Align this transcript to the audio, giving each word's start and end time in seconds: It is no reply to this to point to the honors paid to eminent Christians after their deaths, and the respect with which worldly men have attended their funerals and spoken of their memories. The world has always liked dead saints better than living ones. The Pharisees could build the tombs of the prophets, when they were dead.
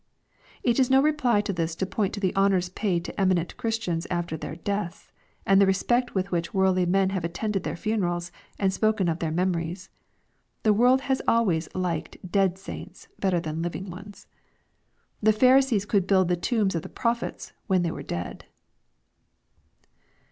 It 0.63 0.79
is 0.79 0.89
no 0.89 0.99
reply 0.99 1.41
to 1.41 1.53
this 1.53 1.75
to 1.75 1.85
point 1.85 2.11
to 2.15 2.19
the 2.19 2.33
honors 2.35 2.69
paid 2.69 3.05
to 3.05 3.21
eminent 3.21 3.55
Christians 3.55 4.07
after 4.09 4.35
their 4.35 4.55
deaths, 4.55 5.11
and 5.45 5.61
the 5.61 5.67
respect 5.67 6.15
with 6.15 6.31
which 6.31 6.55
worldly 6.55 6.87
men 6.87 7.11
have 7.11 7.23
attended 7.23 7.61
their 7.61 7.75
funerals 7.75 8.31
and 8.57 8.73
spoken 8.73 9.07
of 9.07 9.19
their 9.19 9.29
memories. 9.29 9.89
The 10.63 10.73
world 10.73 11.01
has 11.01 11.21
always 11.27 11.69
liked 11.75 12.17
dead 12.27 12.57
saints 12.57 13.09
better 13.19 13.39
than 13.39 13.61
living 13.61 13.91
ones. 13.91 14.25
The 15.21 15.33
Pharisees 15.33 15.85
could 15.85 16.07
build 16.07 16.29
the 16.29 16.35
tombs 16.35 16.73
of 16.73 16.81
the 16.81 16.89
prophets, 16.89 17.53
when 17.67 17.83
they 17.83 17.91
were 17.91 18.01
dead. 18.01 18.45